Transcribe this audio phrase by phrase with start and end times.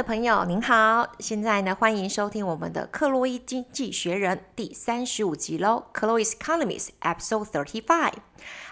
[0.00, 8.14] 的朋友，您好，现在呢，欢迎收听我们的《克洛伊经济学人》第三十五集喽，《Chloe's Economics》Episode Thirty Five。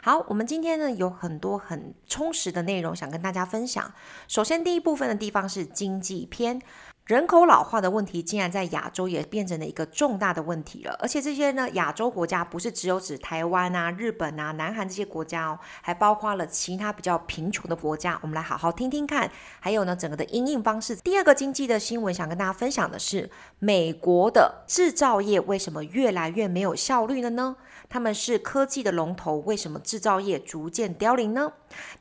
[0.03, 3.93] 好，我们今天呢有很多很充实的内容想跟大家分享。
[4.27, 6.63] 首先，第一部分的地方是经济篇。
[7.09, 18.19] 人口老化的问题竟然在亚洲也变成了一个重大的问题了，而且这些呢，亚洲国家不是只有指台湾啊、日本啊、南韩这些国家哦，还包括了其他比较贫穷的国家。
[18.21, 20.95] 我们来好好听听看，还有呢，整个的因应方式。
[20.97, 27.57] 第二个经济的新闻想跟大家分享的是，美国的制造业为什么越来越没有效率了呢？
[27.89, 31.53] 他们是科技的龙头，为什么制造业逐渐凋零呢？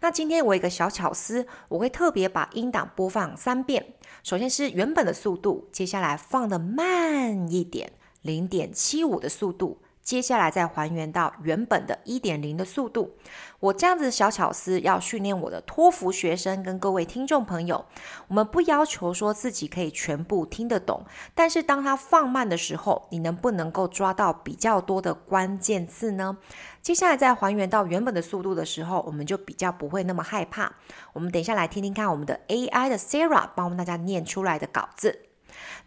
[0.01, 3.93] 那今天我有一个小巧思，我会特别把音档播放三遍。
[4.23, 9.81] 首先是原本的速度，接下来放的慢一点，零点七五的速度。
[10.07, 13.17] 接下来再还原到原本的一点零的速度。
[13.59, 17.83] 我这样子的小巧思要训练我的托福学生跟各位听众朋友。
[18.29, 21.03] 我们不要求说自己可以全部听得懂，
[21.35, 26.37] 但是当它放慢的时候，你能不能够抓到比较多的关键字呢？
[26.81, 30.71] 接下来再还原到原本的速度的时候，我们就比较不会那么害怕。
[31.11, 35.26] 我们等一下来听听看我们的 AI 的 Sarah 帮我们大家念出来的稿子。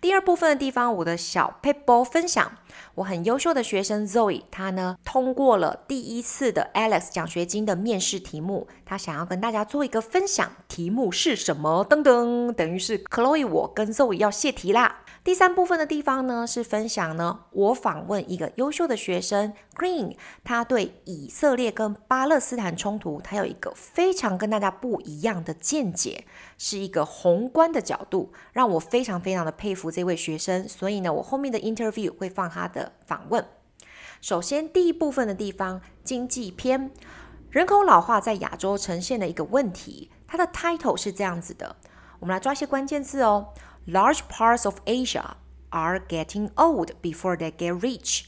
[0.00, 2.52] 第二部分的地方，我的小 p a p e r 分享。
[2.96, 10.50] 我很优秀的学生 Zoe，他呢通过了第一次的 Alex 奖学金的面试题目，他想要跟大家做一个分享。
[10.68, 11.86] 题目是什么？
[11.88, 15.00] 噔噔，等于是 Chloe 我跟 Zoe 要泄题啦。
[15.30, 26.24] 第三部分的地方呢，是分享呢，我访问一个优秀的学生 Green，他对以色列跟巴勒斯坦冲突，他有一个非常跟大家不一样的见解，
[26.58, 30.68] 是一个宏观的角度，让我非常非常的佩服这位学生。
[30.68, 33.46] 所以呢，我后面的 interview 会放他的访问。
[34.20, 36.90] 首先，第一部分的地方，经济篇，
[37.50, 41.76] 人口老化在亚洲呈现的一个问题，它的 title 是这样子的，
[42.18, 43.54] 我们来抓一些关键字哦。
[43.90, 45.34] Large parts of Asia
[45.70, 48.26] are getting old before they get rich。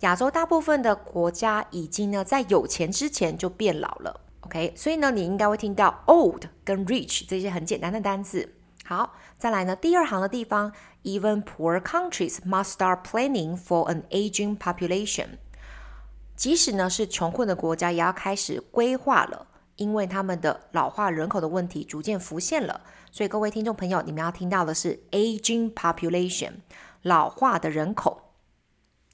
[0.00, 4.20] 亚洲大部分的国家已经呢在有钱之前就变老了。
[4.42, 8.54] OK，所以呢你应该会听到 old 跟 rich 这些很简单的单字。
[8.84, 10.72] 好，再来呢第二行的地方
[11.02, 15.38] ，Even poor countries must start planning for an aging population。
[16.36, 19.48] 即使呢是穷困的国家，也要开始规划了。
[19.76, 22.82] 因为他们的老化人口的问题逐渐浮现了，
[23.12, 26.52] 所以各位听众朋友，你们要听到的是 aging population，
[27.02, 28.34] 老化的人口。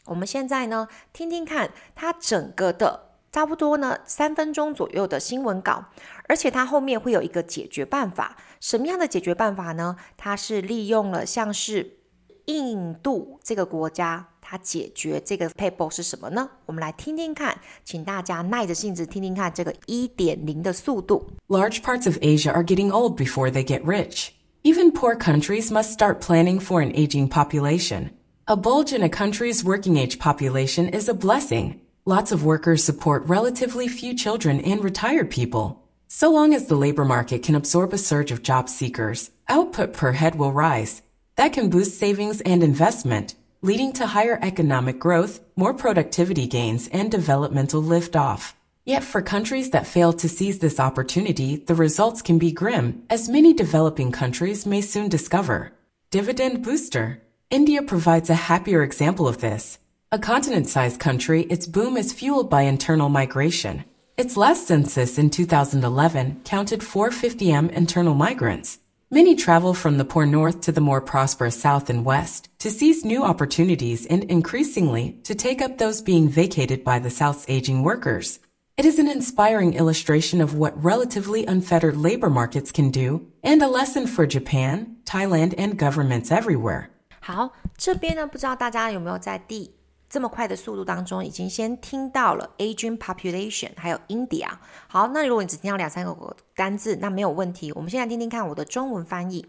[0.07, 5.87] 我们现在呢，听听看它整个的差不多呢三分钟左右的新闻稿，
[6.29, 8.37] 而且它后面会有一个解决办法。
[8.61, 9.97] 什么样的解决办法呢？
[10.17, 11.99] 它是利用了像是
[12.47, 14.29] 印度这个国家。
[14.46, 16.50] 它解决这个 paper 是什么呢？
[16.66, 21.32] 我们来听听看，请大家耐着性子听听看这个一点零的速度。
[21.48, 24.30] Large parts of Asia are getting old before they get rich.
[24.64, 28.12] Even poor countries must start planning for an aging population.
[28.46, 31.80] A bulge in a country's working age population is a blessing.
[32.06, 35.78] Lots of workers support relatively few children and retired people.
[36.08, 40.12] So long as the labor market can absorb a surge of job seekers, output per
[40.12, 41.02] head will rise.
[41.38, 43.36] That can boost savings and investment.
[43.67, 48.55] leading to higher economic growth, more productivity gains, and developmental liftoff.
[48.85, 53.29] Yet for countries that fail to seize this opportunity, the results can be grim, as
[53.29, 55.73] many developing countries may soon discover.
[56.13, 57.21] Dividend booster.
[57.51, 59.81] India provides a happier example of this.
[60.13, 63.85] A continent-sized country, its boom is fueled by internal migration.
[64.17, 68.79] Its last census in 2011 counted 450m internal migrants.
[69.10, 73.04] Many travel from the poor north to the more prosperous south and west to seize
[73.04, 78.40] new opportunities and increasingly to take up those being vacated by the south's aging workers.
[78.78, 83.68] It is an inspiring illustration of what relatively unfettered labor markets can do and a
[83.68, 86.90] lesson for Japan, Thailand, and governments everywhere.
[87.20, 89.72] 好，这边呢，不知道大家有没有在第
[90.17, 94.49] 这么快的速度当中，已经先听到了 aging population，还有 India。
[94.89, 97.71] 好，那如果你只听到两三个单字，那没有问题。
[97.73, 99.47] 我们现在听听看我的中文翻译。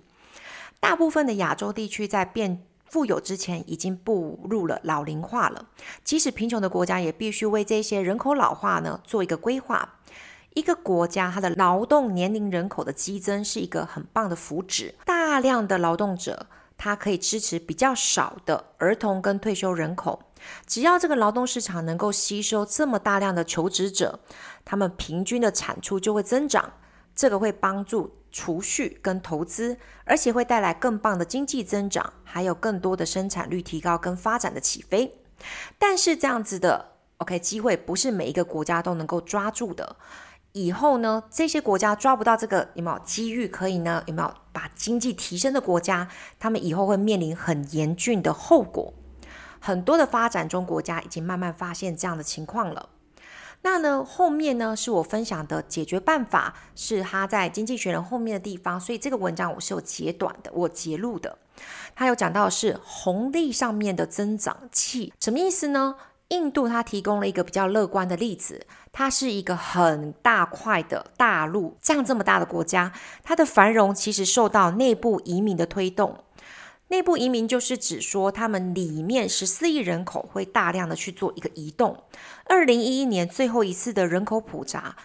[0.81, 5.67] 大部分的亚洲地区在变富有之前，已经步入了老龄化了。
[6.03, 9.99] 即使贫穷的国家，也必须为这些人口老化呢做一个规划。
[10.53, 16.47] 一个国家它的劳动年龄人口的激增是一个很棒的福祉，大量的劳动者。
[16.79, 20.21] 它可以支持比较少的儿童跟退休人口，
[20.65, 24.19] 只要这个劳动市场能够吸收这么大量的求职者，
[24.63, 26.73] 他们平均的产出就会增长，
[27.15, 35.19] 这个会帮助储蓄跟投资，而且会带来更棒的经济增长，还有更多的生产率提高跟发展的起飞。
[35.77, 39.95] 但是这样子的 OK 机会不是每一个国家都能够抓住的。
[40.53, 44.03] 以后呢，这些国家抓不到这个有没有机遇可以呢？
[44.07, 46.07] 有没有把经济提升的国家，
[46.39, 48.93] 他们以后会面临很严峻的后果。
[49.59, 52.89] 很多的发展中国家已经慢慢发现这样的情况了。
[53.63, 61.37] 那呢，后面呢是我分享的解决办法，是他在《经济学人》后面的地方，所以这个文章我是有截短的，我截录的。
[61.95, 65.95] 他有讲到是红利上面的增长器，什么意思呢？
[66.29, 72.91] 印度它提供了一个比较乐观的例子，它是一个很大块的大陆，这样这么大的国家，
[73.23, 76.25] 它的繁荣其实受到内部移民的推动。
[76.89, 82.03] 内部移民就是指说，他们里面十四亿人口会大量的去做一个移动。
[82.45, 84.95] 二零一一年最后一次的人口普查，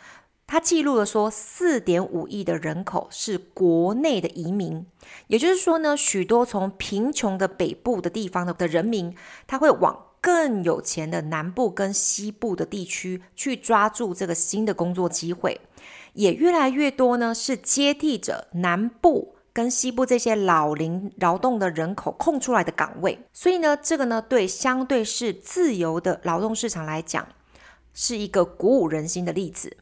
[0.47, 4.87] 它记录了说四点五亿的人口是国内的移民，
[5.27, 9.15] 也就是说呢，许多从贫穷的北部的地方的的人民，
[9.47, 10.07] 他会往。
[10.23, 15.61] 更有钱的南部跟西部的地区去抓住这个新的工作机会，
[16.13, 23.19] 也越来越多呢，是接替着南部跟西部这些老龄劳动的人口空出来的岗位。
[23.33, 27.27] 所以呢，这个呢，对相对是自由的劳动市场来讲，
[27.93, 29.77] 是一个鼓舞人心的例子。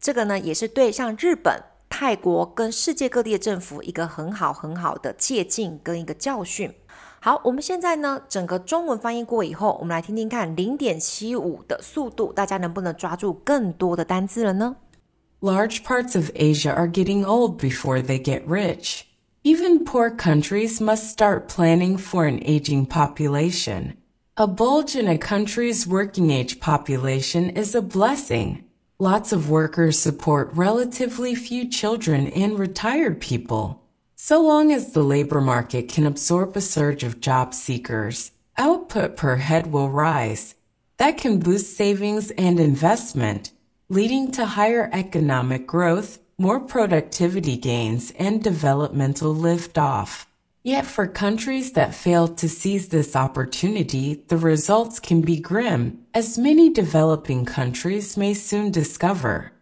[0.00, 6.72] 这个呢，也是对像日本、泰国跟世界各地的政府一个很好很好的借鉴跟一个教训。
[7.20, 14.74] 好，我们现在呢，整个中文翻译过以后，我们来听听看零点七五的速度，大家能不能抓住更多的单字了呢
[15.44, 19.08] ？Large parts of Asia are getting old before they get rich.
[19.42, 23.96] Even poor countries must start planning for an aging population.
[24.36, 28.62] A bulge in a country's working age population is a blessing.
[29.00, 33.82] Lots of workers support relatively few children and retired people.
[34.14, 39.34] So long as the labor market can absorb a surge of job seekers, output per
[39.34, 40.54] head will rise.
[40.98, 43.50] That can boost savings and investment,
[43.92, 50.24] leading to higher economic growth, more productivity gains, and developmental liftoff.
[50.62, 56.38] Yet for countries that fail to seize this opportunity, the results can be grim, as
[56.38, 59.52] many developing countries may soon discover.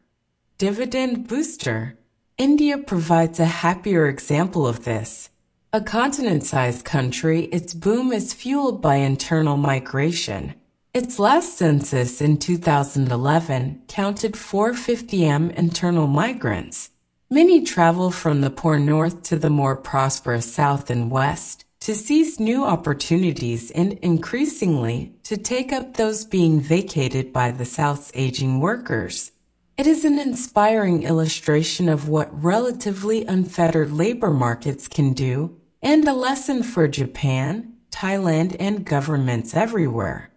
[0.58, 1.98] Dividend booster.
[2.38, 5.30] India provides a happier example of this.
[5.72, 10.54] A continent-sized country, its boom is fueled by internal migration.
[10.92, 16.90] Its last census in 2011 counted 450m internal migrants.
[17.30, 22.40] Many travel from the poor north to the more prosperous south and west to seize
[22.40, 29.30] new opportunities and increasingly to take up those being vacated by the south's aging workers.
[29.76, 36.12] It is an inspiring illustration of what relatively unfettered labor markets can do and a
[36.12, 40.30] lesson for Japan, Thailand, and governments everywhere.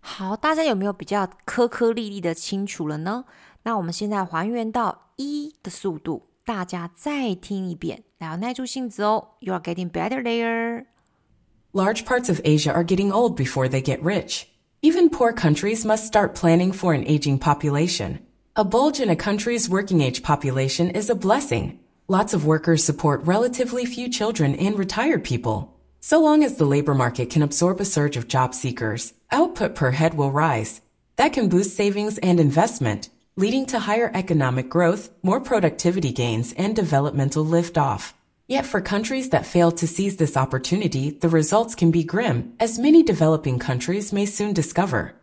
[0.00, 3.24] 好，大家有没有比较颗颗粒粒的清楚了呢？
[3.62, 9.36] 那我们现在还原到一的速度，大家再听一遍，来，耐住性子哦。
[9.40, 10.84] You are getting better there.
[11.72, 14.44] Large parts of Asia are getting old before they get rich.
[14.82, 18.18] Even poor countries must start planning for an aging population.
[18.52, 21.78] A bulge in a country's working age population is a blessing.
[22.06, 25.70] Lots of workers support relatively few children and retired people.
[26.09, 29.91] So long as the labor market can absorb a surge of job seekers, output per
[29.91, 30.81] head will rise.
[31.17, 36.75] That can boost savings and investment, leading to higher economic growth, more productivity gains, and
[36.75, 38.13] developmental liftoff.
[38.47, 42.79] Yet for countries that fail to seize this opportunity, the results can be grim, as
[42.79, 45.13] many developing countries may soon discover.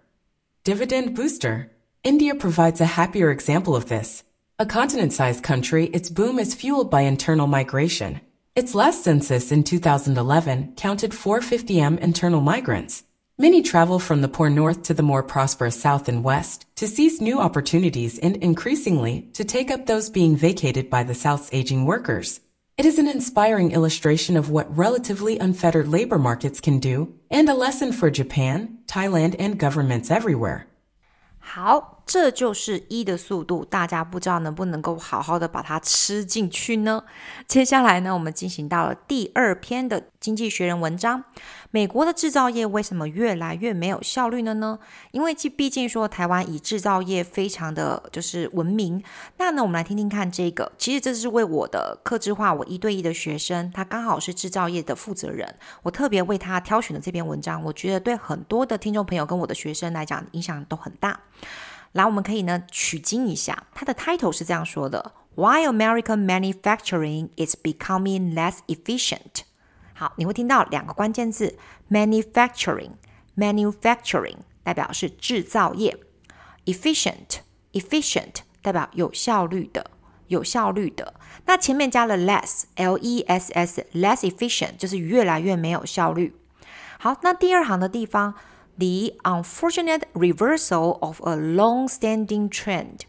[0.63, 1.73] Dividend booster.
[2.05, 4.23] India provides a happier example of this.
[4.61, 8.21] A continent-sized country, its boom is fueled by internal migration.
[8.57, 13.05] Its last census in 2011 counted 450m internal migrants.
[13.37, 17.21] Many travel from the poor north to the more prosperous south and west to seize
[17.21, 22.41] new opportunities and increasingly to take up those being vacated by the south's aging workers.
[22.79, 27.55] It is an inspiring illustration of what relatively unfettered labor markets can do and a
[27.55, 30.67] lesson for Japan, Thailand, and governments everywhere.
[31.41, 31.96] 好。
[32.07, 37.03] 这就是一的速度，大家不知道能不能够好好的把它吃进去呢？
[37.49, 41.25] 接下来呢，我们进行到了第二篇的经济学人文章。
[41.73, 44.79] 美国的制造业为什么越来越没有效率了呢？
[45.11, 49.03] 因为既毕竟说台湾以制造业非常的就是闻名。
[49.39, 50.71] 那呢，我们来听听看这个。
[50.79, 61.21] 其实这是为我的客制化，我一对一的学生，他刚好是制造业的负责人，我特别为他挑选的这篇文章，我觉得对很多的听众朋友跟我的学生来讲，影响都很大。
[61.93, 69.45] 来，我们可以呢取经一下，它的 title 是这样说的：Why American manufacturing is becoming less efficient。
[69.95, 71.57] 好，你会听到两个关键字
[71.91, 75.99] ：manufacturing，manufacturing 代表是制造业
[76.67, 79.91] ；efficient，efficient 代表有效率的，
[80.27, 81.15] 有效率的。
[81.47, 86.37] 那前面加了 less，l e s s，less efficient，就是越来越没有效率。
[86.99, 88.35] 好，那第二行的地方
[88.78, 93.02] ，the unfortunate reversal of a long-standing trend，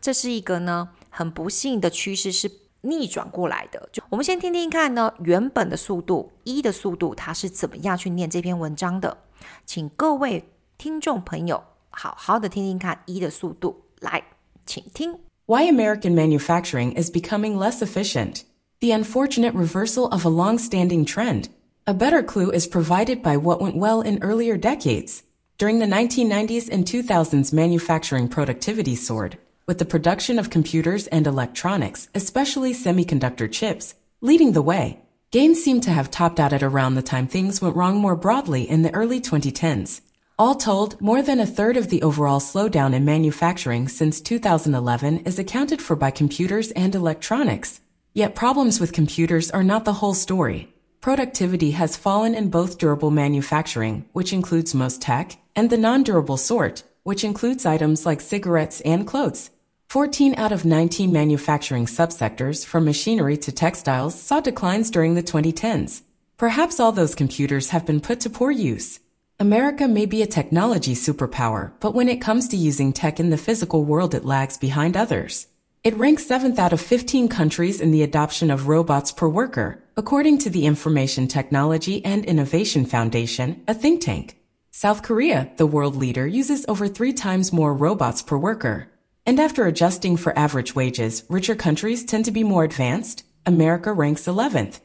[0.00, 2.50] 这是一个呢很不幸的趋势，是
[2.82, 3.88] 逆转过来的。
[3.92, 9.18] 就我们先听听看呢，原本的速度一的速度，它是怎么样去念这篇文章的？
[9.64, 14.24] 请各位听众朋友好好的听听看一的速度，来，
[14.66, 15.18] 请听。
[15.46, 18.42] Why American manufacturing is becoming less efficient.
[18.80, 21.44] The unfortunate reversal of a long-standing trend.
[21.89, 25.23] A better clue is provided by what went well in earlier decades.
[25.57, 32.07] During the 1990s and 2000s, manufacturing productivity soared, with the production of computers and electronics,
[32.13, 34.99] especially semiconductor chips, leading the way.
[35.31, 38.69] Gains seem to have topped out at around the time things went wrong more broadly
[38.69, 40.01] in the early 2010s.
[40.37, 45.39] All told, more than a third of the overall slowdown in manufacturing since 2011 is
[45.39, 47.81] accounted for by computers and electronics.
[48.13, 50.71] Yet problems with computers are not the whole story.
[51.01, 56.83] Productivity has fallen in both durable manufacturing, which includes most tech, and the non-durable sort,
[57.03, 59.49] which includes items like cigarettes and clothes.
[59.87, 66.01] 14 out of 19 manufacturing subsectors, from machinery to textiles, saw declines during the 2010s.
[66.35, 68.99] Perhaps all those computers have been put to poor use.
[69.39, 73.37] America may be a technology superpower, but when it comes to using tech in the
[73.37, 75.47] physical world, it lags behind others.
[75.81, 80.37] It ranks 7th out of 15 countries in the adoption of robots per worker, according
[80.37, 84.37] to the Information Technology and Innovation Foundation, a think tank.
[84.71, 88.89] South Korea, the world leader, uses over three times more robots per worker.
[89.25, 93.25] And after adjusting for average wages, richer countries tend to be more advanced.
[93.45, 94.79] America ranks 11th.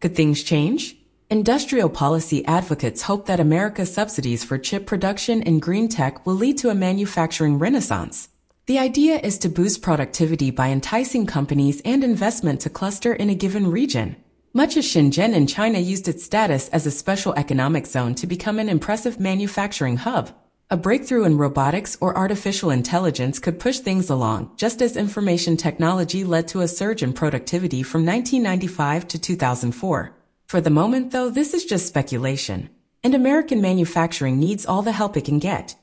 [0.00, 0.98] Could things change?
[1.30, 6.58] Industrial policy advocates hope that America's subsidies for chip production and green tech will lead
[6.58, 8.28] to a manufacturing renaissance.
[8.66, 13.34] The idea is to boost productivity by enticing companies and investment to cluster in a
[13.34, 14.16] given region.
[14.54, 18.58] Much as Shenzhen in China used its status as a special economic zone to become
[18.58, 20.30] an impressive manufacturing hub.
[20.70, 26.24] A breakthrough in robotics or artificial intelligence could push things along, just as information technology
[26.24, 30.16] led to a surge in productivity from 1995 to 2004.
[30.46, 32.70] For the moment, though, this is just speculation,
[33.02, 35.76] and American manufacturing needs all the help it can get.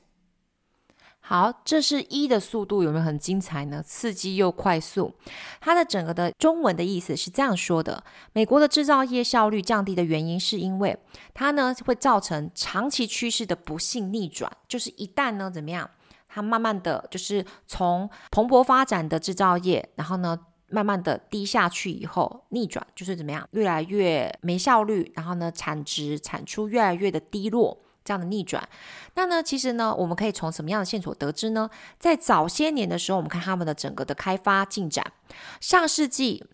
[1.32, 3.82] 好，这是一的速度有没有很精彩呢？
[3.82, 5.14] 刺激又快速。
[5.62, 10.94] 它的整个的中文的意思是这样说的：美国的制造业效率降低的原因，是因为
[11.32, 14.52] 它呢会造成长期趋势的不幸逆转。
[14.68, 15.88] 就是一旦呢怎么样，
[16.28, 27.78] 它慢慢的就是从蓬勃发展的制造业，然后呢慢慢的低下去以后逆转，就是怎么样，越来越没效率，然后呢产值产出越来越的低落。
[28.04, 28.68] 这样的逆转，
[29.14, 31.70] 那呢，其实呢，我们可以从什么样的线索得知呢？
[31.98, 35.12] 在早些年的时候，我们看他们的整个的开发进展，
[35.60, 36.44] 上世纪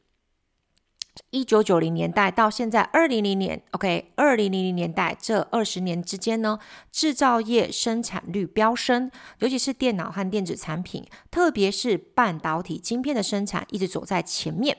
[1.30, 6.58] 一九九零年代到现在二零零年，OK，二零零零年代这二十年之间呢，
[6.92, 14.78] 制造业生产率飙升，尤其是电脑和电子产品，特别是半导体晶片的生产一直走在前面。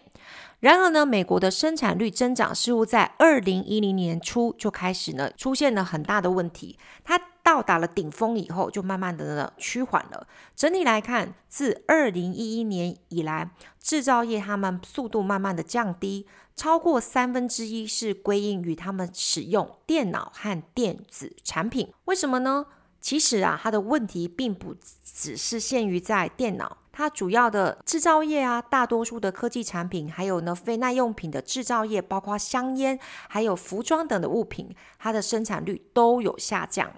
[0.60, 6.78] 然而呢，美国的生产率增长似乎在二零一零年初就开始呢出现了很大的问题。
[7.04, 10.28] 它到达了顶峰以后，就慢慢的呢趋缓了。
[10.56, 21.94] 整体来看，自二零一一年以来，制造业他们速度慢慢的降低，超过三分之一是归因于他们使用电脑和电子产品。
[22.06, 22.66] 为什么呢？
[23.00, 24.76] 其实啊，它的问题并不
[25.06, 26.76] 只是限于在电脑。
[27.00, 36.92] 它主要的制造业啊，大多数的科技产品，还有呢非耐用品的制造业，包括香烟、还有服装等的物品，它的生产率都有下降。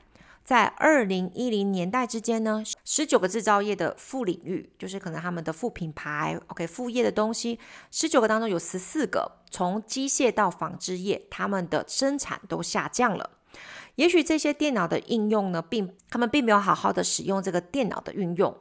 [0.44, 7.60] 在二零一零年代之间呢，十九个制造业的副领域，就是可能他们的副品牌，OK，副业的东西，
[7.92, 13.30] 十九个当中有十四个，从机械到纺织业，他们的生产都下降了。
[13.98, 18.58] 也许这些电脑的应用呢，并他们并没有好好的使用这个电脑的运用。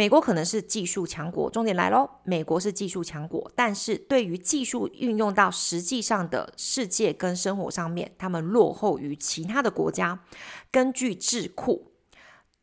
[0.00, 2.08] 美国可能是技术强国，重点来喽。
[2.24, 10.24] 美国是技术强国，但是对于技术运用到实际上的世界跟生活上面，他们落后于其他的国家。
[10.70, 11.92] 根据智库，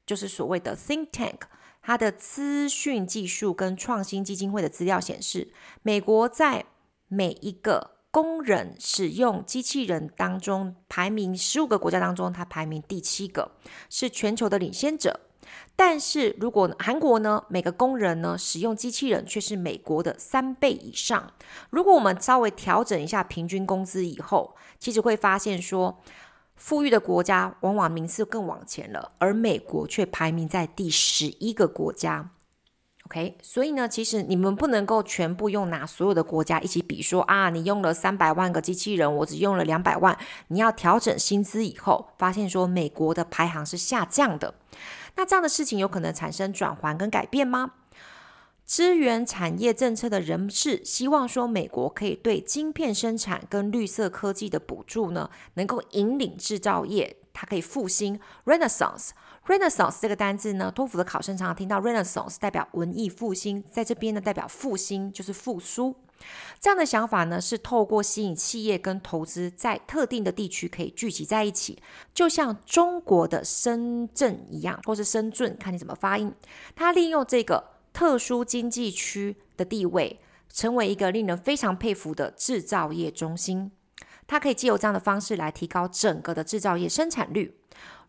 [0.03, 1.41] 就是所谓的 think tank，
[1.84, 5.53] 它的资讯技术跟创新基金会的资料显示，
[5.84, 6.65] 美国在
[7.08, 13.51] 每一个工人使用机器人当中，排名十五个国家当中，它排名第七个，
[13.91, 15.20] 是全球的领先者。
[15.75, 21.31] 但是如果韩国呢，每个工人呢使用机器人却是美国的三倍以上。
[21.69, 26.01] 如果我们稍微调整一下平均工资以后，其实会发现说，
[26.55, 32.31] 富裕的国家往往名次更往前了，而美国却排名在第十一个国家。
[33.05, 40.17] OK，所以呢，其实你们不能够全部用拿所有的国家一起比说，啊，你用了三百万个机器人，我只用了两百万。
[40.49, 44.55] 你要调整薪资以后，发现说美国的排行是下降的，
[45.17, 47.74] 那这样的事情有可能产生转换跟改变吗？
[48.65, 59.12] 支援产业政策的人士希望说，美国可以对晶片生产跟绿色科技的补助呢，能够引领制造业，它可以复兴 Renaissance。
[59.45, 65.95] Renaissance 这个单字呢，托福的考生常常听到 Renaissance 代表文艺复兴，在这边呢代表复兴就是复苏。
[66.59, 71.81] 这样的想法呢，是透过吸引企业跟投资在特定的地区可以聚集在一起，
[72.13, 76.33] 就像中国的深圳一样，或是深圳，看你怎么发音。
[76.75, 80.19] 它利用这个特殊经济区的地位，
[80.51, 83.71] 成为一个令人非常佩服的制造业中心。
[84.25, 87.55] 它可以借由这样的方式来提高整个的制造业生产率。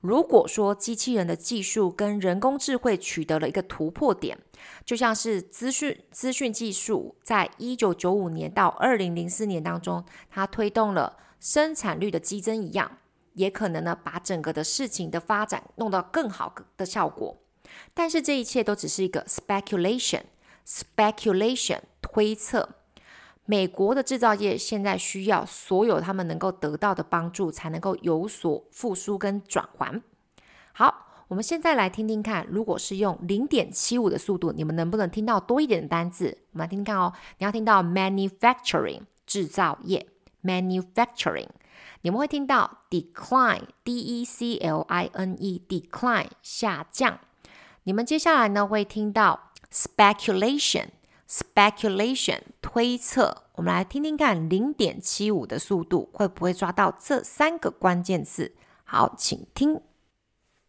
[0.00, 4.38] 如果说机器人的技术跟人工智慧取得了一个突破点，
[4.84, 12.98] 就像是资讯资讯技术在一九九五年到二零零四年当中，它推动了生产率的激增一样，
[13.34, 17.36] 也可能呢把整个的事情的发展弄到更好的效果。
[17.92, 22.76] 但是这一切都只是一个 speculation，speculation 推测。
[23.50, 30.02] 美国的制造业现在需要所有他们能够得到的帮助，才能够有所复苏跟转环。
[30.74, 36.36] 好，我们现在来听听看，如果是用零点七五的速度，你们能不能听到多一点的单字？
[36.52, 37.14] 我们来听听看哦。
[37.38, 40.06] 你要听到 manufacturing 制造业
[40.44, 41.48] ，manufacturing，
[42.02, 47.18] 你们会听到 decline，d e c l i n e，decline 下降。
[47.84, 50.88] 你们接下来呢会听到 speculation。
[51.29, 58.53] Speculation 推测，我们来听听看零点七五的速度会不会抓到这三个关键字。
[58.83, 59.81] 好，请听。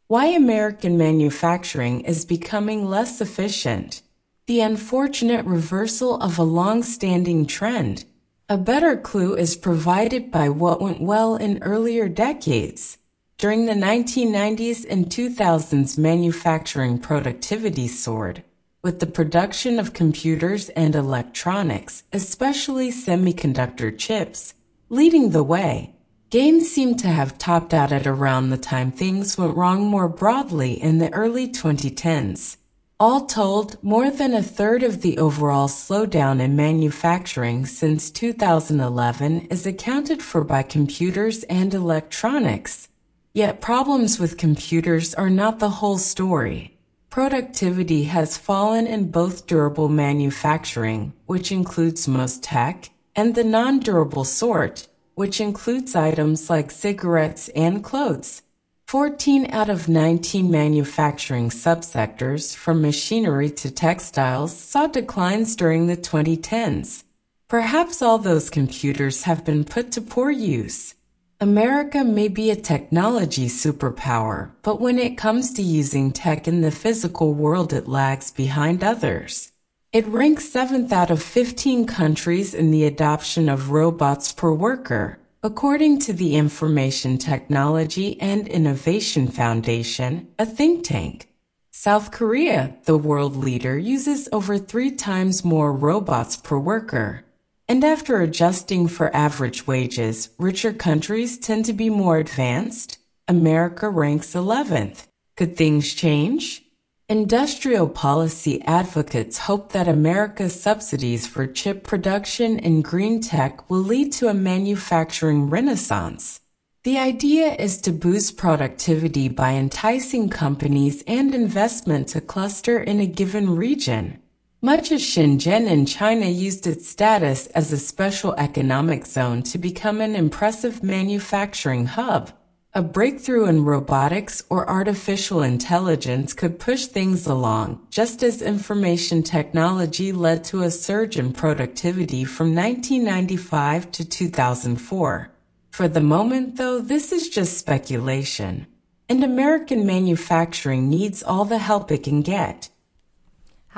[0.06, 3.98] Why American manufacturing is becoming less efficient.
[4.46, 8.04] The unfortunate reversal of a long-standing trend.
[8.46, 12.98] A better clue is provided by what went well in earlier decades.
[13.38, 18.44] During the 1990s and 2000s, manufacturing productivity soared.
[18.81, 24.53] With the production of computers and electronics, especially semiconductor chips,
[24.87, 25.95] leading the way,
[26.29, 30.81] gains seem to have topped out at around the time things went wrong more broadly
[30.81, 32.55] in the early 2010s.
[33.01, 39.65] All told, more than a third of the overall slowdown in manufacturing since 2011 is
[39.65, 42.87] accounted for by computers and electronics.
[43.33, 46.78] Yet problems with computers are not the whole story.
[47.09, 54.87] Productivity has fallen in both durable manufacturing, which includes most tech, and the non-durable sort,
[55.15, 58.43] which includes items like cigarettes and clothes.
[58.85, 67.05] 14 out of 19 manufacturing subsectors, from machinery to textiles, saw declines during the 2010s.
[67.47, 70.93] Perhaps all those computers have been put to poor use.
[71.41, 76.69] America may be a technology superpower, but when it comes to using tech in the
[76.69, 79.53] physical world, it lags behind others.
[79.93, 85.99] It ranks seventh out of 15 countries in the adoption of robots per worker, according
[85.99, 91.29] to the Information Technology and Innovation Foundation, a think tank.
[91.71, 97.23] South Korea, the world leader, uses over three times more robots per worker.
[97.69, 102.97] And after adjusting for average wages, richer countries tend to be more advanced.
[103.27, 105.05] America ranks 11th.
[105.37, 106.63] Could things change?
[107.07, 114.11] Industrial policy advocates hope that America's subsidies for chip production and green tech will lead
[114.13, 116.41] to a manufacturing renaissance.
[116.83, 123.05] The idea is to boost productivity by enticing companies and investment to cluster in a
[123.05, 124.18] given region.
[124.61, 130.01] Much as Shenzhen in China used its status as a special economic zone to become
[130.01, 132.33] an impressive manufacturing hub,
[132.73, 140.11] a breakthrough in robotics or artificial intelligence could push things along, just as information technology
[140.11, 145.31] led to a surge in productivity from 1995 to 2004.
[145.71, 148.67] For the moment, though, this is just speculation.
[149.07, 152.67] And American manufacturing needs all the help it can get.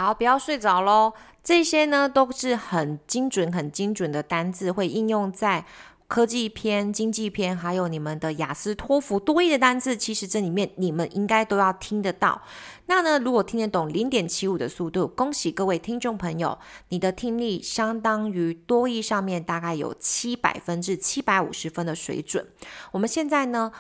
[0.02, 1.14] 好，不要睡着喽。
[1.44, 5.64] 这些呢都是很精准、很精准的单字，会应用在
[6.08, 9.96] 科技篇、经济篇，还有你们的雅思、托福、多益的单字。
[9.96, 12.42] 其实这里面你们应该都要听得到。
[12.88, 16.58] 那呢，如果听得懂零点七五的速度，恭喜各位听众朋友，
[16.90, 22.48] 你的听力相当于多益上面大概有七百分至七百五十分的水准。
[22.92, 23.72] 我们现在呢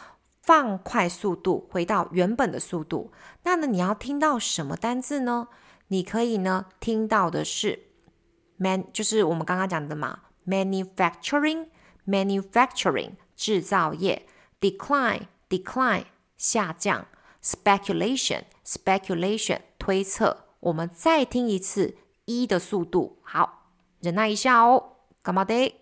[0.44, 3.12] 放快速度，回到原本的速度。
[3.42, 5.48] 那呢，你要听到什么单字呢？
[5.91, 7.89] 你可以呢听到的是
[8.57, 14.27] man，就是我们刚刚讲的嘛，manufacturing，manufacturing 制造业，
[14.61, 16.05] decline，decline
[16.37, 17.07] 下降，
[17.43, 20.47] speculation，speculation 推测。
[20.61, 25.75] 我们再听一次一的速度，好，忍耐一下哦，干嘛的？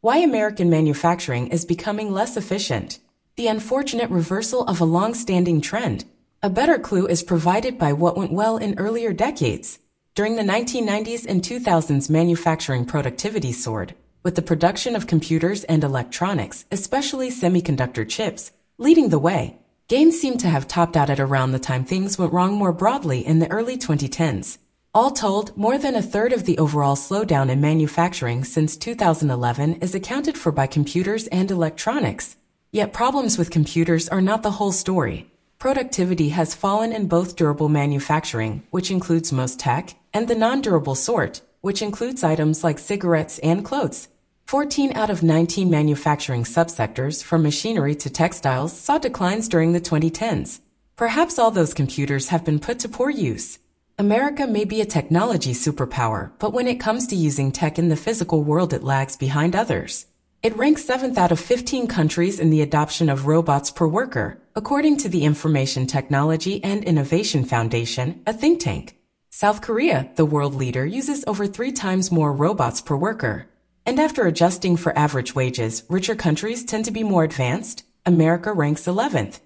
[0.00, 2.98] Why American manufacturing is becoming less efficient?
[3.36, 6.04] The unfortunate reversal of a long-standing trend.
[6.41, 9.79] a better clue is provided by what went well in earlier decades.
[10.15, 16.63] During the 1990s and 2000s, manufacturing productivity soared, with the production of computers and electronics,
[16.71, 19.57] especially semiconductor chips, leading the way.
[19.89, 23.19] Gains seem to have topped out at around the time things went wrong more broadly
[23.25, 24.59] in the early 2010s.
[24.93, 29.93] All told, more than a third of the overall slowdown in manufacturing since 2011 is
[29.93, 32.37] accounted for by computers and electronics.
[32.71, 35.29] Yet problems with computers are not the whole story.
[35.59, 41.41] Productivity has fallen in both durable manufacturing, which includes most tech, and the non-durable sort,
[41.59, 44.07] which includes items like cigarettes and clothes.
[44.45, 50.61] 14 out of 19 manufacturing subsectors, from machinery to textiles, saw declines during the 2010s.
[50.95, 53.59] Perhaps all those computers have been put to poor use.
[53.97, 57.97] America may be a technology superpower, but when it comes to using tech in the
[57.97, 60.05] physical world, it lags behind others.
[60.41, 64.97] It ranks 7th out of 15 countries in the adoption of robots per worker, according
[64.97, 68.97] to the Information Technology and Innovation Foundation, a think tank.
[69.29, 73.47] South Korea, the world leader, uses over three times more robots per worker.
[73.85, 77.85] And after adjusting for average wages, richer countries tend to be more advanced.
[78.05, 79.39] America ranks 11th.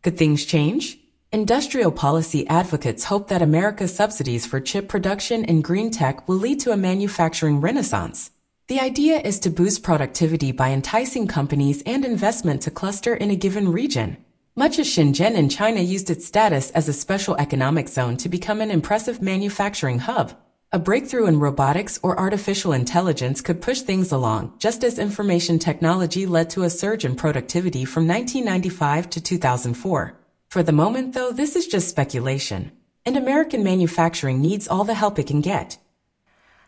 [0.00, 0.98] Could things change?
[1.30, 6.60] Industrial policy advocates hope that America's subsidies for chip production and green tech will lead
[6.60, 8.30] to a manufacturing renaissance.
[8.72, 13.36] The idea is to boost productivity by enticing companies and investment to cluster in a
[13.36, 14.16] given region.
[14.56, 18.62] Much as Shenzhen in China used its status as a special economic zone to become
[18.62, 20.32] an impressive manufacturing hub.
[20.72, 26.24] A breakthrough in robotics or artificial intelligence could push things along, just as information technology
[26.24, 30.18] led to a surge in productivity from 1995 to 2004.
[30.48, 32.72] For the moment, though, this is just speculation,
[33.04, 35.76] and American manufacturing needs all the help it can get.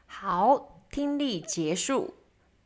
[0.07, 2.15] 好，听力结束。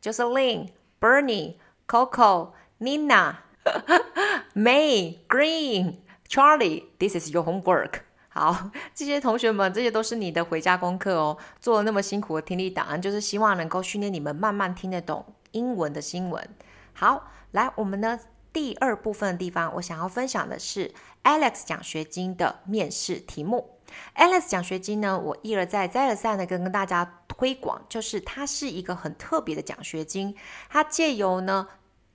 [0.02, 0.68] Jocelyn、
[1.00, 1.54] Bernie、
[1.86, 3.36] Coco、Nina、
[4.54, 5.94] May、Green、
[6.28, 8.00] Charlie, this is your homework.
[8.28, 11.38] 好，这些同学们，这些都是你的回家功课哦。
[11.58, 16.46] 做了那么辛苦的听力档案，就是希望能够训练你们慢慢听得懂英文的新闻。
[16.92, 18.20] 好，来，我们呢
[18.58, 20.92] 第二部分的地方，我想要分享的是
[21.22, 23.78] Alex 奖学金的面试题目。
[24.16, 30.34] Alex 奖学金呢，我一而再，再而三的跟跟大家推广，就是它是一个很特别的奖学金。
[30.68, 31.68] 它借由呢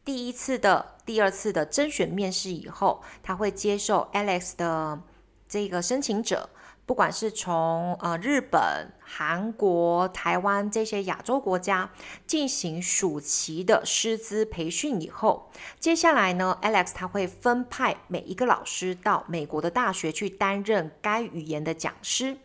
[0.03, 5.01] 第一次的、第二次的甄选面试以后，它会接受 Alex 的。
[5.45, 6.49] 这个申请者，
[6.93, 8.62] 不管是从呃日本、
[8.99, 11.89] 韩国、台湾这些亚洲国家
[12.27, 22.38] 进行暑期的师资培训以后，接下来呢，Alex 他会分派每一个老师到美国的大学去担任该语言的讲师，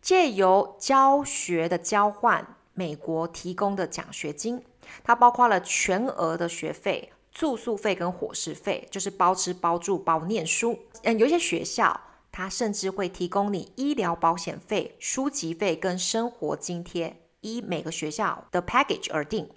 [0.00, 4.62] 借由教学的交换，美国提供的奖学金，
[5.02, 10.78] 它包括了全额的学费、住宿费跟伙食费，就是包吃包住包念书。
[11.02, 12.00] 嗯，有一些学校。
[12.32, 19.48] 他甚至会提供你医疗保险费、书籍费跟生活津贴，依每个学校的 package 而定。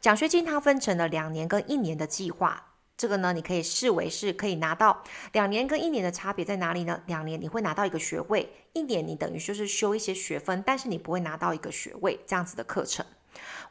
[0.00, 7.02] 奖学金它分成了两年跟一年的计划，这个呢，你可以视为是可以拿到两年跟一年的差别在哪里呢？
[7.06, 13.04] 两年你会拿到一个学位，一年你等于就是修一些学分，但是你不会拿到一个学位这样子的课程。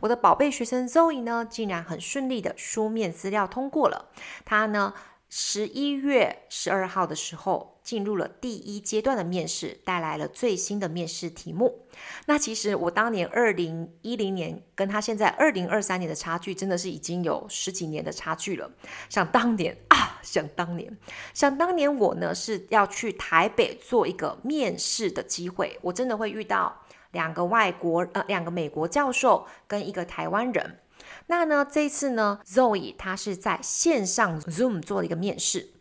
[0.01, 4.09] 我的宝贝学生 Zoe 呢，竟然很顺利的书面资料通过了，
[4.43, 4.93] 他呢，
[5.29, 11.85] 十一月十二号的时候，进入了第一阶段的面试，带来了最新的面试题目。
[12.25, 18.71] 那其实我当年二零一零年跟他现在二零二三年的差距，真的是已经有十几年的差距了。
[19.09, 20.97] 想当年啊，想当年，
[21.33, 30.79] 想当年我呢是要去台北做一个面试的机会，我真的会遇到两个外国呃两个美国教授跟一个台湾人。
[31.27, 35.73] 那呢，这次呢，Zoe 她是在线上 Zoom 做了一个面试，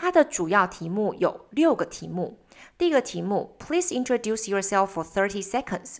[0.00, 2.38] 它的主要题目有六个题目。
[2.78, 5.98] 第一个题目，Please introduce yourself for thirty seconds，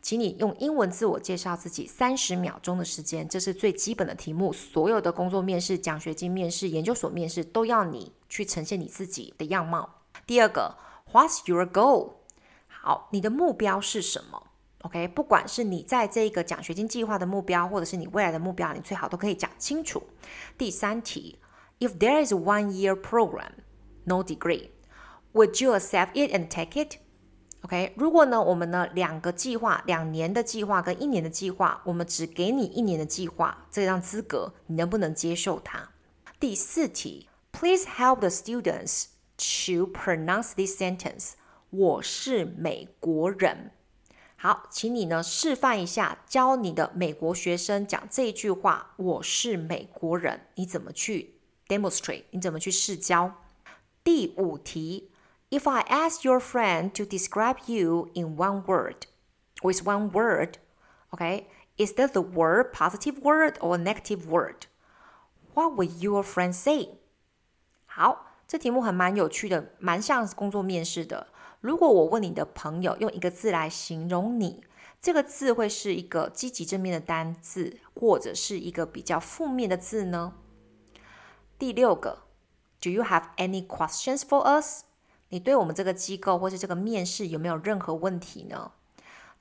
[0.00, 4.54] 请你用英文自我介绍自己三十秒钟的时间，这是最基本的题目。
[4.54, 9.96] 所有的工作面试、奖学金面试、研究所面试都要你去呈现你自己的样貌。
[10.26, 10.78] 第二个
[11.12, 12.12] ，What's your goal？
[12.68, 14.46] 好，你的目标是什么
[14.80, 20.02] ？OK，不管是你在这个奖学金计划的目标，或者是你未来的目标，你最好都可以讲清楚。
[20.56, 21.38] 第三题
[21.82, 23.50] ，If there is one-year program,
[24.04, 26.98] no degree，Would you accept it and take it?
[27.62, 35.90] OK，如果呢，我们呢两个计划，两年的计划跟一年的计划，我们只给你一年的计划，这张资格，你能不能接受它？
[36.38, 39.06] 第四题，Please help the students
[39.38, 41.32] to pronounce this sentence.
[41.70, 43.72] 我是美国人。
[44.36, 50.40] 好，请你呢示范一下，教你的美国学生讲这句话：我是美国人。
[50.56, 51.36] 你怎么去
[51.72, 52.24] demonstrate？
[52.30, 53.32] 你怎么去试教？
[54.04, 55.10] 第五题。
[55.50, 59.06] If I ask your friend to describe you in one word,
[59.62, 60.54] with one word,
[61.10, 61.44] okay,
[61.76, 64.66] is that the word positive word or negative word?
[65.54, 66.98] What would your friend say?
[67.84, 71.28] 好，这题目还蛮有趣的，蛮像工作面试的。
[71.60, 74.64] 如果我问你的朋友用一个字来形容你，
[75.02, 80.32] 这个字会是一个积极正面的单字，或者是一个比较负面的字呢？
[81.62, 82.24] 第六个
[82.80, 84.80] ，Do you have any questions for us?
[85.28, 88.72] 你对我们这个机构或是这个面试有没有任何问题呢？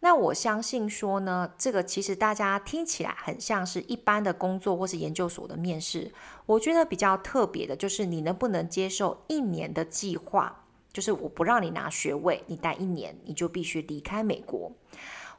[0.02, 6.14] 那我相信说呢，这个其实大家听起来很像是一般的工作或是研究所的面试。
[6.46, 14.72] 我觉得比较特别的就是你能不能接受一年的计划，就是我不让你拿学位，你待一年你就必须离开美国，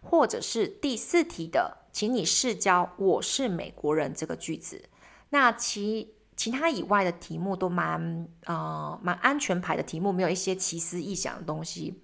[0.02, 4.86] 或者是第四题的，请你试教“我是美国人”这个句子。
[5.30, 12.02] 那其其他以外的题目都蛮呃蛮安全牌的题目，没有一些奇思异想的东西。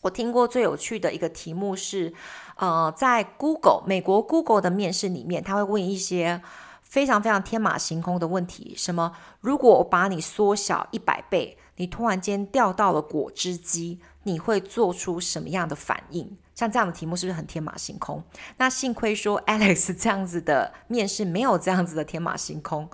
[0.00, 2.14] 我听过最有趣的一个题目是，
[2.56, 6.40] 呃，在 Google 美国 Google 的面试里面，他会问一些
[6.82, 16.38] 非常非常天马行空的问题，什么如果我把你缩小一百倍，你突然间掉到了果汁机，你会做出什么样的反应？
[16.54, 18.22] 像这样的题目是不是很天马行空？
[18.56, 22.88] 那幸亏说 Alex 这样子的面试没有这样子的天马行空。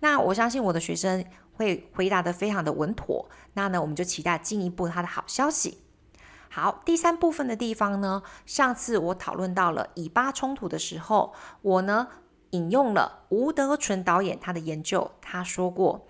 [0.00, 3.28] 那我相信我的学生会回答得非常的稳妥。
[3.54, 5.78] 那呢，我们就期待进一步他的好消息。
[6.50, 12.08] 好，第三部分的地方呢，上次我讨论到了以巴冲突的时候，我呢
[12.50, 16.06] 引用了吴德纯导演他的研究，他说过。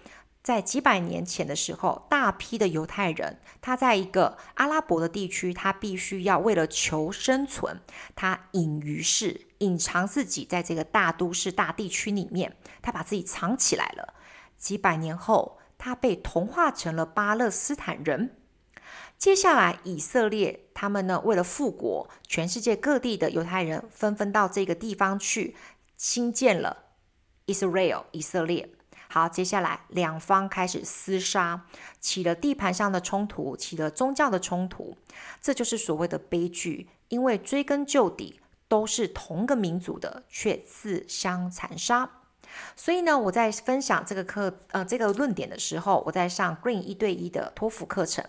[0.49, 7.83] 在几百年前的时候，大批的犹太人，他在一个阿拉伯的地区，他必须要为了求生存，
[8.17, 14.15] 他隐于市，隐藏自己在这个大都市、大地区里面，他把自己藏起来了。
[14.57, 18.35] 几百年后，他被同化成了巴勒斯坦人。
[19.19, 25.55] 接下来，以色列他们呢，为了复国，全世界各地的犹太人纷纷到这个地方去
[25.99, 26.85] 新建了
[27.45, 28.71] Israel 以色列。
[29.09, 31.65] 好，接下来两方开始厮杀，
[31.99, 34.97] 起了地盘上的冲突，起了宗教的冲突，
[35.41, 36.89] 这就是所谓的悲剧。
[37.09, 42.11] 因为追根究底，都是同个民族的，却自相残杀。
[42.77, 48.23] 所以呢，我在分享这个课，呃，这个论点的时候，我在上 Green 一对一的托福课程，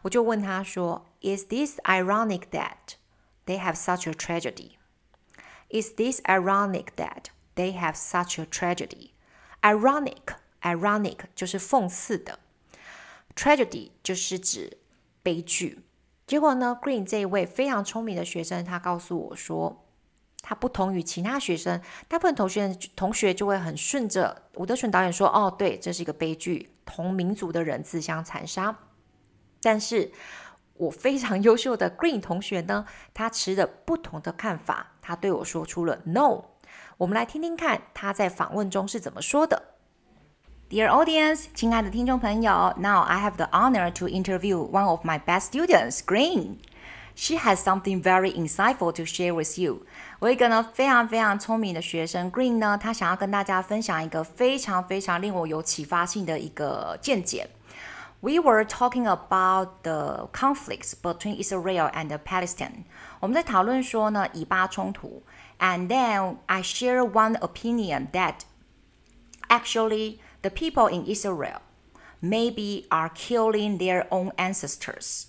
[0.00, 2.96] 我就问他说：“Is this ironic that
[3.44, 4.72] they have such a tragedy?
[5.68, 9.10] Is this ironic that they have such a tragedy?”
[9.64, 12.38] Ironic, ironic 就是讽刺的
[13.34, 14.76] ，tragedy 就是指
[15.22, 15.80] 悲剧。
[16.26, 19.86] 结果呢，Green 这一位非常聪明的学生，他告诉我说，
[20.42, 28.76] 他不同于其他学生，大部分同学同学就会很顺着吴德纯导演说，哦，对，这是一个悲剧，同民族的人自相残杀。
[29.62, 30.12] 但是
[30.74, 36.44] 我非常优秀的 Green 同学呢，他持着不同的看法，他对我说出了 No。
[37.03, 39.63] 我们来听听看他在访问中是怎么说的。
[40.69, 46.57] Dear audience，亲爱的听众朋友，Now I have the honor to interview one of my best students, Green.
[47.15, 49.81] She has something very insightful to share with you.
[50.19, 57.49] 我一个呢非常非常聪明的学生 Green 呢，他想要跟大家分享一个非常非常令我有启发性的一个见解。
[58.21, 62.83] We were talking about the conflicts between Israel and Palestine.
[63.19, 65.23] 我们在讨论说呢以巴冲突。
[65.64, 68.40] And then I share one opinion that
[69.48, 71.62] actually the people in Israel
[72.20, 75.28] maybe are killing their own ancestors.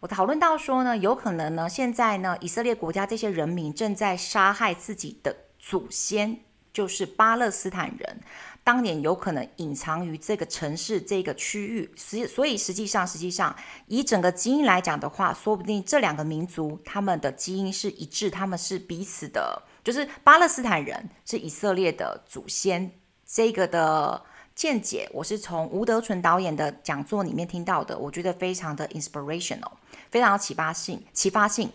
[0.00, 6.40] 我讨论到说呢，有可能呢，现在呢，以色列国家这些人民正在杀害自己的祖先，
[6.72, 8.20] 就是巴勒斯坦人。
[8.64, 13.54] 当年有可能隐藏于这个城市这个区域，实所以实际上实际上
[13.86, 22.90] 以整个基因来讲的话，说不定这两个民族他们的基因是一致，他们是彼此的，就是巴勒斯坦人是以色列的祖先。
[23.24, 24.22] 这个的
[24.54, 29.70] 见解，我是从吴德纯导演的讲座里面听到的，我觉得非常的 inspirational，
[30.10, 31.70] 非常有启发性，启发性。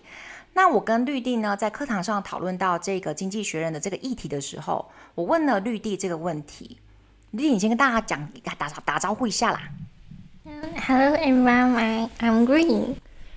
[0.53, 6.77] 那我跟绿地呢，在课堂上讨论到这个经济学人的这个议题的时候，我问了绿地这个问题。
[7.31, 8.53] 绿地，你先跟大家讲，打
[8.85, 9.59] 打招呼一下啦。
[10.85, 12.93] Hello everyone, I'm Green.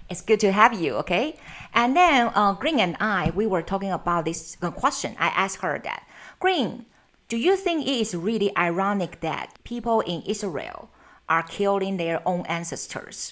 [0.10, 1.38] It's good to have you, okay?
[1.74, 5.16] And then uh, Green and I, we were talking about this uh, question.
[5.18, 6.04] I asked her that,
[6.40, 6.86] Green,
[7.30, 10.90] do you think it is really ironic that people in Israel
[11.30, 13.32] are killing their own ancestors?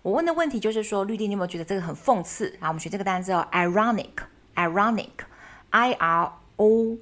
[0.00, 2.56] 我问的问题就是说，绿地，你有没有觉得这个很讽刺？
[2.60, 6.96] 啊，我们学这个单词叫 ironic，ironic，i r o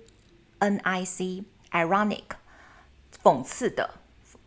[0.59, 2.25] n i c，ironic，
[3.23, 3.89] 讽刺的。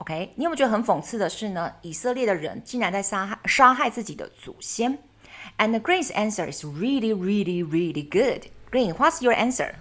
[0.02, 1.72] OK，你有没有觉得很讽刺的是呢？
[1.82, 5.00] 以色列的人竟然在杀害杀害自己的祖先。
[5.58, 8.50] And the Green's answer is really, really, really good.
[8.70, 9.76] Green, what's your answer?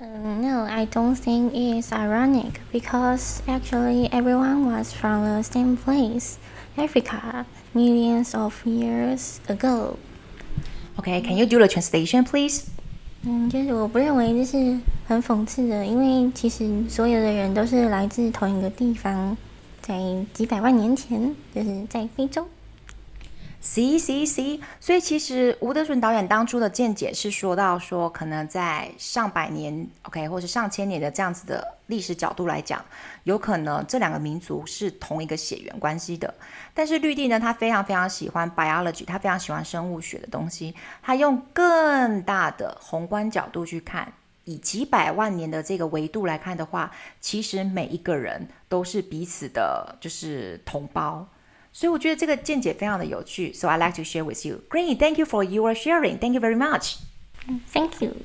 [0.00, 0.06] Uh,
[0.40, 6.38] no, I don't think it is ironic because actually everyone was from the same place,
[6.76, 9.96] Africa, millions of years ago.
[10.98, 12.64] Okay, can you do the translation, please?
[13.22, 14.78] 嗯，就是我不认为这是
[15.09, 19.35] 很讽刺的，因为其实所有的人都是来自同一个地方，
[19.81, 19.97] 在
[20.35, 22.47] 几百万年前，就是在非洲。
[23.59, 32.85] C C C，所以其实吴德纯导演当初的见解是说到说，可能在上百年，OK，或是上千年的这样子的历史角度来讲，
[33.23, 36.31] 有可能这两个民族是同一个血缘关系的。
[36.75, 44.13] 但是绿地呢，他非常非常喜欢 biology，他非常喜欢生物学的东西，他用更大的宏观角度去看，
[44.49, 51.27] 以几百万年的这个维度来看的话，其实每一个人都是彼此的，就是同胞。
[51.71, 54.61] 所以我觉得这个见解非常的有趣，so I like to share with you.
[54.67, 56.17] Green, thank you for your sharing.
[56.17, 56.95] Thank you very much.
[57.71, 58.15] Thank you.